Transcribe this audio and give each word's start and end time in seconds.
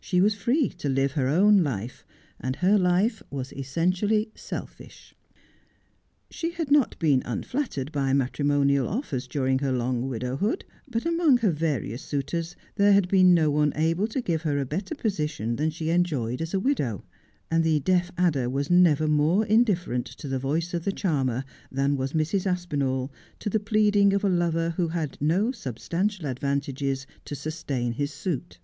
She 0.00 0.20
was 0.20 0.34
free 0.34 0.70
to 0.70 0.88
live 0.88 1.12
her 1.12 1.28
own 1.28 1.62
life, 1.62 2.04
and 2.40 2.56
her 2.56 2.76
life 2.76 3.22
was 3.30 3.52
essentially 3.52 4.32
selfish. 4.34 5.14
She 6.32 6.50
had 6.50 6.72
not 6.72 6.98
been 6.98 7.22
unflattered 7.24 7.92
by 7.92 8.12
matrimonial 8.12 8.88
offers 8.88 9.28
during 9.28 9.60
her 9.60 9.70
long 9.70 10.08
widowhood; 10.08 10.64
but 10.88 11.06
among 11.06 11.36
her 11.36 11.52
various 11.52 12.02
suitors 12.02 12.56
there 12.74 12.92
had 12.92 13.06
been 13.06 13.34
no 13.34 13.52
one 13.52 13.72
able 13.76 14.08
to 14.08 14.20
give 14.20 14.42
her 14.42 14.58
a 14.58 14.66
better 14.66 14.96
position 14.96 15.54
than 15.54 15.70
she 15.70 15.90
enjoyed 15.90 16.42
as 16.42 16.52
a 16.52 16.58
widow: 16.58 17.04
and 17.48 17.62
the 17.62 17.78
deaf 17.78 18.10
adder 18.18 18.50
was 18.50 18.68
never 18.68 19.06
more 19.06 19.46
indifferent 19.46 20.06
to 20.06 20.26
the 20.26 20.40
voice 20.40 20.74
of 20.74 20.84
the 20.84 20.90
charmer 20.90 21.44
than 21.70 21.96
was 21.96 22.14
Mrs. 22.14 22.46
Aspinall 22.48 23.12
to 23.38 23.48
the 23.48 23.60
pleading 23.60 24.12
of 24.12 24.24
a 24.24 24.28
lover 24.28 24.70
who 24.70 24.88
had 24.88 25.16
no 25.20 25.52
substantial 25.52 26.26
advantages 26.26 27.06
to 27.24 27.36
sustain 27.36 27.92
his 27.92 28.12
suit. 28.12 28.58